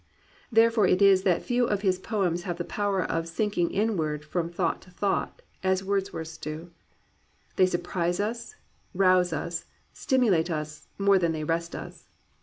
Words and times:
Therefore 0.51 0.87
it 0.87 0.99
is 0.99 1.21
that 1.21 1.43
few 1.43 1.67
of 1.67 1.81
his 1.83 1.99
poems 1.99 2.41
have 2.41 2.57
the 2.57 2.63
power 2.63 3.03
of 3.03 3.27
"sinking 3.27 3.69
inward 3.69 4.25
from 4.25 4.49
thought 4.49 4.81
to 4.81 4.89
thought" 4.89 5.43
as 5.63 5.83
Wordsworth's 5.83 6.39
do. 6.39 6.71
They 7.55 7.67
surprise 7.67 8.19
us, 8.19 8.55
rouse 8.95 9.31
us, 9.31 9.65
stimulate 9.93 10.49
us, 10.49 10.87
more 10.97 11.19
than 11.19 11.33
they 11.33 11.43
rest 11.43 11.75
us. 11.75 12.07